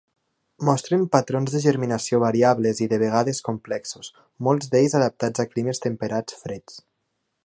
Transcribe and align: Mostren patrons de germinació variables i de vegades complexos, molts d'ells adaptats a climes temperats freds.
Mostren 0.67 1.01
patrons 1.15 1.51
de 1.55 1.61
germinació 1.65 2.21
variables 2.23 2.81
i 2.85 2.87
de 2.93 2.99
vegades 3.03 3.43
complexos, 3.49 4.09
molts 4.49 4.71
d'ells 4.75 4.99
adaptats 5.01 5.45
a 5.45 5.49
climes 5.53 5.85
temperats 5.85 6.43
freds. 6.45 6.83